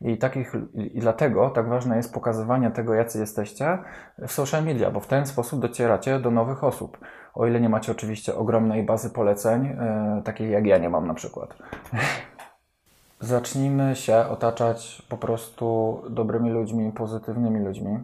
I, 0.00 0.18
takich, 0.18 0.52
I 0.74 1.00
dlatego 1.00 1.50
tak 1.50 1.68
ważne 1.68 1.96
jest 1.96 2.14
pokazywanie 2.14 2.70
tego, 2.70 2.94
jacy 2.94 3.18
jesteście 3.18 3.78
w 4.18 4.32
social 4.32 4.64
media, 4.64 4.90
bo 4.90 5.00
w 5.00 5.06
ten 5.06 5.26
sposób 5.26 5.60
docieracie 5.60 6.18
do 6.18 6.30
nowych 6.30 6.64
osób. 6.64 6.98
O 7.34 7.46
ile 7.46 7.60
nie 7.60 7.68
macie 7.68 7.92
oczywiście 7.92 8.34
ogromnej 8.34 8.82
bazy 8.82 9.10
poleceń, 9.10 9.64
yy, 9.64 10.22
takiej 10.22 10.50
jak 10.50 10.66
ja 10.66 10.78
nie 10.78 10.88
mam 10.88 11.06
na 11.06 11.14
przykład. 11.14 11.54
Zacznijmy 13.20 13.96
się 13.96 14.16
otaczać 14.16 15.02
po 15.08 15.16
prostu 15.16 15.96
dobrymi 16.10 16.50
ludźmi, 16.50 16.92
pozytywnymi 16.92 17.60
ludźmi. 17.60 17.98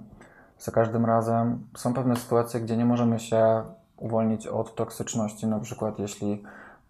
Za 0.58 0.72
każdym 0.72 1.04
razem 1.04 1.66
są 1.76 1.94
pewne 1.94 2.16
sytuacje, 2.16 2.60
gdzie 2.60 2.76
nie 2.76 2.84
możemy 2.84 3.18
się 3.18 3.62
uwolnić 3.96 4.46
od 4.46 4.74
toksyczności, 4.74 5.46
na 5.46 5.60
przykład 5.60 5.98
jeśli 5.98 6.42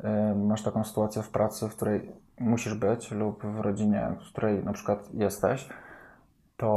y, 0.04 0.34
masz 0.34 0.62
taką 0.62 0.84
sytuację 0.84 1.22
w 1.22 1.30
pracy, 1.30 1.68
w 1.68 1.76
której 1.76 2.12
musisz 2.40 2.74
być 2.74 3.10
lub 3.10 3.44
w 3.46 3.60
rodzinie, 3.60 4.08
w 4.26 4.32
której 4.32 4.64
na 4.64 4.72
przykład 4.72 5.14
jesteś, 5.14 5.68
to 6.56 6.68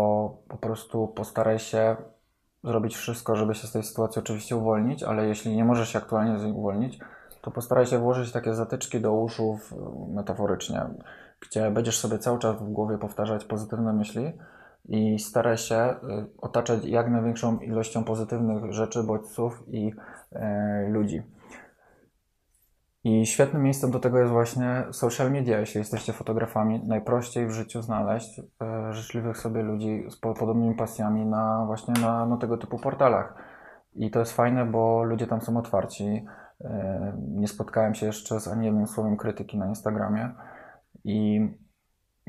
po 0.48 0.58
prostu 0.58 1.08
postaraj 1.08 1.60
się 1.60 1.96
zrobić 2.64 2.96
wszystko, 2.96 3.36
żeby 3.36 3.56
się 3.56 3.68
z 3.68 3.72
tej 3.72 3.84
sytuacji 3.84 4.20
oczywiście 4.20 4.56
uwolnić, 4.56 5.04
ale 5.04 5.28
jeśli 5.28 5.56
nie 5.56 5.66
możesz 5.66 5.90
się 5.90 6.00
aktualnie 6.00 6.40
z 6.40 6.44
niej 6.44 6.54
uwolnić, 6.54 7.00
to 7.42 7.52
postaraj 7.52 7.86
się 7.86 8.00
włożyć 8.00 8.32
takie 8.32 8.54
zatyczki 8.54 9.02
do 9.02 9.14
uszu 9.14 9.60
metaforycznie 10.14 10.86
gdzie 11.40 11.72
będziesz 11.72 12.00
sobie 12.00 12.20
cały 12.20 12.40
czas 12.40 12.56
w 12.56 12.72
głowie 12.72 12.98
powtarzać 12.98 13.46
pozytywne 13.46 13.94
myśli 13.94 14.32
i 14.90 15.20
staraj 15.20 15.58
się 15.58 15.76
y, 15.76 15.96
otaczać 16.38 16.86
jak 16.86 17.10
największą 17.10 17.60
ilością 17.60 18.04
pozytywnych 18.04 18.74
rzeczy, 18.74 19.04
bodźców 19.04 19.64
i 19.68 19.92
e, 20.32 20.88
ludzi. 20.90 21.22
I 23.04 23.26
świetnym 23.26 23.64
miejscem 23.64 23.92
do 23.92 24.00
tego 24.00 24.20
jest 24.20 24.32
właśnie 24.32 24.86
social 24.92 25.32
media. 25.32 25.60
Jeśli 25.60 25.80
jesteście 25.80 26.14
fotografami, 26.14 26.88
najprościej 26.88 27.48
w 27.48 27.52
życiu 27.52 27.82
znaleźć 27.82 28.40
e, 28.40 28.94
życzliwych 28.94 29.38
sobie 29.38 29.64
ludzi 29.64 30.06
z 30.10 30.18
podobnymi 30.18 30.76
pasjami 30.76 31.26
na 31.26 31.64
właśnie 31.66 31.94
na, 32.02 32.26
na 32.26 32.38
tego 32.38 32.58
typu 32.58 32.80
portalach. 32.80 33.36
I 33.96 34.12
to 34.12 34.20
jest 34.20 34.32
fajne, 34.32 34.66
bo 34.66 35.04
ludzie 35.04 35.28
tam 35.28 35.42
są 35.42 35.58
otwarci. 35.58 36.26
Nie 37.18 37.48
spotkałem 37.48 37.96
się 37.96 38.06
jeszcze 38.06 38.40
z 38.40 38.48
ani 38.48 38.66
jednym 38.66 38.88
słowem 38.88 39.18
krytyki 39.18 39.58
na 39.58 39.68
Instagramie. 39.68 40.30
I 41.04 41.48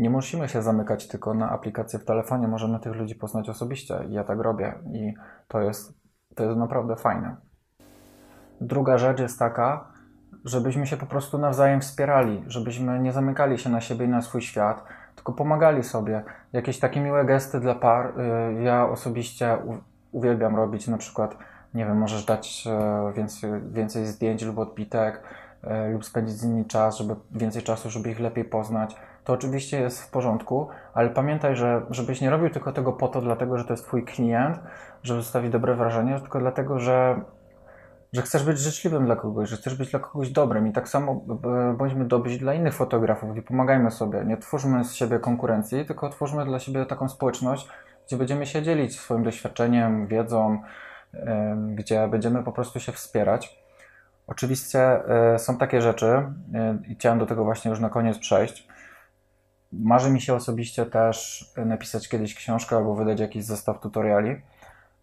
nie 0.00 0.10
musimy 0.10 0.48
się 0.48 0.62
zamykać 0.62 1.08
tylko 1.08 1.34
na 1.34 1.50
aplikację 1.50 1.98
w 1.98 2.04
telefonie, 2.04 2.48
możemy 2.48 2.80
tych 2.80 2.94
ludzi 2.94 3.14
poznać 3.14 3.48
osobiście. 3.48 3.94
Ja 4.08 4.24
tak 4.24 4.38
robię 4.38 4.74
i 4.92 5.14
to 5.48 5.60
jest, 5.60 5.94
to 6.34 6.44
jest 6.44 6.58
naprawdę 6.58 6.96
fajne. 6.96 7.36
Druga 8.60 8.98
rzecz 8.98 9.20
jest 9.20 9.38
taka, 9.38 9.88
żebyśmy 10.44 10.86
się 10.86 10.96
po 10.96 11.06
prostu 11.06 11.38
nawzajem 11.38 11.80
wspierali, 11.80 12.44
żebyśmy 12.46 13.00
nie 13.00 13.12
zamykali 13.12 13.58
się 13.58 13.70
na 13.70 13.80
siebie 13.80 14.06
i 14.06 14.08
na 14.08 14.22
swój 14.22 14.42
świat, 14.42 14.84
tylko 15.14 15.32
pomagali 15.32 15.82
sobie. 15.82 16.22
Jakieś 16.52 16.78
takie 16.78 17.00
miłe 17.00 17.24
gesty 17.24 17.60
dla 17.60 17.74
par. 17.74 18.20
Y, 18.58 18.62
ja 18.62 18.88
osobiście 18.88 19.58
uwielbiam 20.12 20.56
robić 20.56 20.88
na 20.88 20.98
przykład, 20.98 21.36
nie 21.74 21.86
wiem, 21.86 21.98
możesz 21.98 22.24
dać 22.24 22.64
e, 22.66 23.12
więcej, 23.12 23.50
więcej 23.72 24.06
zdjęć 24.06 24.42
lub 24.42 24.58
odbitek, 24.58 25.22
E, 25.62 25.90
lub 25.90 26.04
spędzić 26.04 26.36
z 26.36 26.44
nimi 26.44 26.64
czas, 26.64 26.98
żeby 26.98 27.16
więcej 27.30 27.62
czasu, 27.62 27.90
żeby 27.90 28.10
ich 28.10 28.20
lepiej 28.20 28.44
poznać, 28.44 28.96
to 29.30 29.34
oczywiście 29.34 29.80
jest 29.80 30.02
w 30.02 30.10
porządku, 30.10 30.68
ale 30.94 31.10
pamiętaj, 31.10 31.56
że 31.56 31.82
żebyś 31.90 32.20
nie 32.20 32.30
robił 32.30 32.50
tylko 32.50 32.72
tego 32.72 32.92
po 32.92 33.08
to, 33.08 33.20
dlatego 33.20 33.58
że 33.58 33.64
to 33.64 33.72
jest 33.72 33.84
Twój 33.84 34.04
klient, 34.04 34.58
żeby 35.02 35.20
zostawić 35.22 35.52
dobre 35.52 35.74
wrażenie, 35.74 36.20
tylko 36.20 36.38
dlatego, 36.38 36.78
że, 36.78 37.20
że 38.12 38.22
chcesz 38.22 38.44
być 38.44 38.58
życzliwym 38.58 39.04
dla 39.04 39.16
kogoś, 39.16 39.48
że 39.48 39.56
chcesz 39.56 39.74
być 39.74 39.90
dla 39.90 40.00
kogoś 40.00 40.30
dobrym 40.30 40.68
i 40.68 40.72
tak 40.72 40.88
samo 40.88 41.24
bądźmy 41.78 42.04
dobrzy 42.04 42.38
dla 42.38 42.54
innych 42.54 42.74
fotografów 42.74 43.36
i 43.36 43.42
pomagajmy 43.42 43.90
sobie. 43.90 44.24
Nie 44.24 44.36
twórzmy 44.36 44.84
z 44.84 44.94
siebie 44.94 45.18
konkurencji, 45.18 45.86
tylko 45.86 46.08
twórzmy 46.08 46.44
dla 46.44 46.58
siebie 46.58 46.86
taką 46.86 47.08
społeczność, 47.08 47.68
gdzie 48.06 48.16
będziemy 48.16 48.46
się 48.46 48.62
dzielić 48.62 49.00
swoim 49.00 49.22
doświadczeniem, 49.22 50.06
wiedzą, 50.06 50.62
gdzie 51.74 52.08
będziemy 52.08 52.42
po 52.42 52.52
prostu 52.52 52.80
się 52.80 52.92
wspierać. 52.92 53.62
Oczywiście 54.26 54.80
e, 54.80 55.38
są 55.38 55.58
takie 55.58 55.82
rzeczy 55.82 56.06
e, 56.06 56.32
i 56.88 56.94
chciałem 56.94 57.18
do 57.18 57.26
tego 57.26 57.44
właśnie 57.44 57.70
już 57.70 57.80
na 57.80 57.88
koniec 57.88 58.18
przejść. 58.18 58.69
Marzy 59.72 60.10
mi 60.10 60.20
się 60.20 60.34
osobiście 60.34 60.86
też 60.86 61.46
napisać 61.56 62.08
kiedyś 62.08 62.34
książkę 62.34 62.76
albo 62.76 62.94
wydać 62.94 63.20
jakiś 63.20 63.44
zestaw 63.44 63.80
tutoriali. 63.80 64.36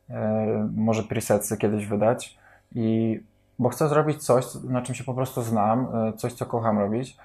E, 0.09 0.69
może 0.75 1.03
presetsy 1.03 1.57
kiedyś 1.57 1.85
wydać. 1.85 2.37
I 2.75 3.19
bo 3.59 3.69
chcę 3.69 3.89
zrobić 3.89 4.23
coś, 4.23 4.45
na 4.63 4.81
czym 4.81 4.95
się 4.95 5.03
po 5.03 5.13
prostu 5.13 5.41
znam, 5.41 5.87
coś, 6.17 6.33
co 6.33 6.45
kocham 6.45 6.79
robić 6.79 7.17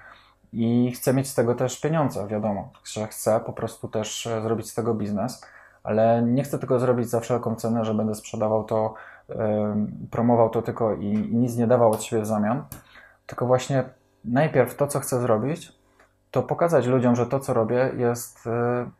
i 0.53 0.93
chcę 0.95 1.15
mieć 1.15 1.29
z 1.29 1.35
tego 1.35 1.55
też 1.55 1.81
pieniądze, 1.81 2.27
wiadomo, 2.27 2.71
że 2.85 3.07
chcę 3.07 3.41
po 3.47 3.53
prostu 3.53 3.89
też 3.89 4.29
zrobić 4.43 4.71
z 4.71 4.75
tego 4.75 4.95
biznes, 4.95 5.47
ale 5.83 6.23
nie 6.23 6.43
chcę 6.43 6.59
tego 6.59 6.79
zrobić 6.79 7.09
za 7.09 7.21
wszelką 7.21 7.55
cenę, 7.55 7.85
że 7.85 7.95
będę 7.95 8.15
sprzedawał 8.15 8.65
to 8.65 8.95
promował 10.11 10.51
to 10.51 10.63
tylko 10.63 10.95
i 10.95 11.07
nic 11.33 11.57
nie 11.57 11.67
dawał 11.67 11.91
od 11.91 12.03
siebie 12.03 12.23
w 12.23 12.27
zamian, 12.27 12.65
tylko 13.27 13.47
właśnie 13.47 13.85
najpierw 14.25 14.77
to, 14.77 14.87
co 14.87 15.01
chcę 15.01 15.21
zrobić, 15.21 15.73
to 16.33 16.43
pokazać 16.43 16.87
ludziom, 16.87 17.17
że 17.17 17.27
to, 17.27 17.41
co 17.41 17.55
robię, 17.55 17.91
jest 17.97 18.47
e, 18.47 18.91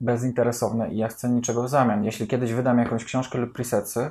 bezinteresowne 0.00 0.88
i 0.88 0.96
ja 0.96 1.08
chcę 1.08 1.28
niczego 1.28 1.62
w 1.62 1.68
zamian. 1.68 2.04
Jeśli 2.04 2.26
kiedyś 2.26 2.52
wydam 2.52 2.78
jakąś 2.78 3.04
książkę 3.04 3.38
lub 3.38 3.52
presetsy, 3.52 4.10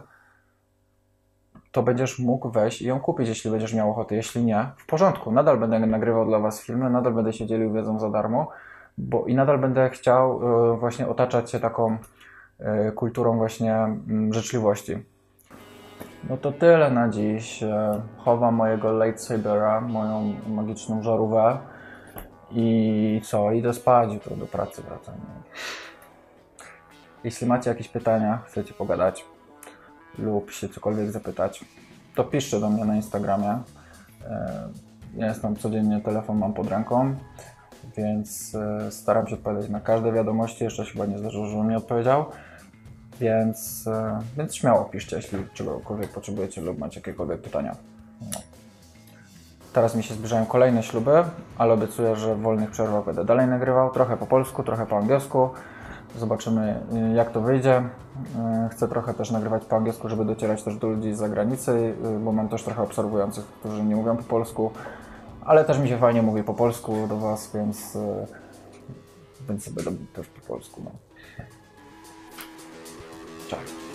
to 1.72 1.84
będziesz 1.84 2.20
mógł 2.20 2.50
wejść 2.50 2.82
i 2.82 2.88
ją 2.88 3.00
kupić, 3.00 3.28
jeśli 3.28 3.52
będziesz 3.52 3.74
miał 3.74 3.92
ochotę. 3.92 4.16
Jeśli 4.16 4.46
nie, 4.46 4.66
w 4.78 4.86
porządku. 4.86 5.32
Nadal 5.32 5.58
będę 5.58 5.80
nagrywał 5.80 6.26
dla 6.26 6.40
Was 6.40 6.62
filmy, 6.62 6.90
nadal 6.90 7.14
będę 7.14 7.34
się 7.34 7.46
dzielił 7.46 7.74
wiedzą 7.74 8.00
za 8.00 8.10
darmo, 8.10 8.50
bo 8.98 9.26
i 9.26 9.36
nadal 9.36 9.60
będę 9.60 9.90
chciał 9.90 10.42
e, 10.74 10.78
właśnie 10.78 11.08
otaczać 11.08 11.52
się 11.52 11.60
taką 11.60 11.98
e, 12.60 12.92
kulturą 12.92 13.38
właśnie 13.38 13.76
mm, 13.76 14.34
życzliwości. 14.34 15.06
No 16.30 16.38
to 16.38 16.52
tyle 16.52 16.92
na 16.92 17.10
dziś. 17.10 17.64
Chowam 18.18 18.56
mojego 18.56 19.06
lightsabera, 19.06 19.82
moją 19.82 20.34
magiczną 20.48 21.04
żarówkę 21.04 21.58
i 22.52 23.22
co? 23.24 23.52
Idę 23.52 23.74
spać, 23.74 24.14
jutro 24.14 24.36
do 24.36 24.46
pracy 24.46 24.82
wracam. 24.82 25.16
Jeśli 27.24 27.48
macie 27.48 27.70
jakieś 27.70 27.88
pytania, 27.88 28.40
chcecie 28.48 28.74
pogadać 28.74 29.26
lub 30.18 30.52
się 30.52 30.70
cokolwiek 30.70 31.12
zapytać, 31.12 31.66
to 32.16 32.24
piszcie 32.24 32.60
do 32.60 32.70
mnie 32.70 32.86
na 32.86 32.96
Instagramie. 32.96 33.60
E, 34.26 34.70
ja 35.18 35.28
jestem 35.28 35.56
codziennie, 35.56 36.02
telefon 36.02 36.38
mam 36.38 36.54
pod 36.54 36.68
ręką, 36.68 37.16
więc 37.98 38.56
e, 38.56 38.92
staram 38.92 39.28
się 39.28 39.36
odpowiadać 39.36 39.70
na 39.70 39.80
każde 39.80 40.12
wiadomości. 40.12 40.64
Jeszcze 40.64 40.86
się 40.86 40.92
chyba 40.92 41.06
nie 41.06 41.18
zdarzyło, 41.18 41.48
żebym 41.48 41.68
mi 41.68 41.76
odpowiedział. 41.76 42.26
Więc, 43.20 43.88
e, 43.88 44.20
więc 44.38 44.56
śmiało 44.56 44.86
piszcie, 44.86 45.16
jeśli 45.16 45.40
czegokolwiek 45.54 46.12
potrzebujecie 46.12 46.62
lub 46.62 46.78
macie 46.78 47.00
jakiekolwiek 47.00 47.42
pytania. 47.42 47.76
Teraz 49.74 49.96
mi 49.96 50.04
się 50.04 50.14
zbliżają 50.14 50.46
kolejne 50.46 50.84
śluby, 50.84 51.24
ale 51.58 51.74
obiecuję, 51.74 52.16
że 52.16 52.36
w 52.36 52.42
wolnych 52.42 52.72
przerwach 52.72 53.06
będę 53.06 53.26
dalej 53.26 53.48
nagrywał, 53.48 53.92
trochę 53.92 54.18
po 54.18 54.26
polsku, 54.28 54.64
trochę 54.64 54.86
po 54.86 54.98
angielsku. 54.98 55.50
Zobaczymy 56.16 56.80
y, 57.12 57.16
jak 57.16 57.32
to 57.32 57.42
wyjdzie. 57.42 57.78
Y, 57.78 58.70
Chcę 58.70 58.88
trochę 58.88 59.14
też 59.14 59.32
nagrywać 59.32 59.66
po 59.66 59.76
angielsku, 59.76 60.10
żeby 60.10 60.26
docierać 60.26 60.64
też 60.64 60.76
do 60.76 60.88
ludzi 60.88 61.14
z 61.14 61.18
zagranicy, 61.18 61.72
y, 61.72 62.20
bo 62.20 62.32
mam 62.32 62.50
też 62.50 62.64
trochę 62.64 62.82
obserwujących, 62.82 63.46
którzy 63.46 63.84
nie 63.84 63.96
mówią 63.96 64.18
po 64.18 64.24
polsku, 64.24 64.72
ale 65.46 65.66
też 65.66 65.80
mi 65.80 65.90
się 65.90 65.98
fajnie 65.98 66.22
mówi 66.22 66.44
po 66.44 66.54
polsku 66.54 67.08
do 67.08 67.18
Was, 67.18 67.52
więc, 67.54 67.98
więc 69.50 69.70
będę 69.70 69.92
też 70.14 70.28
po 70.28 70.48
polsku. 70.48 70.82
No. 70.86 70.92
Cześć. 73.50 73.87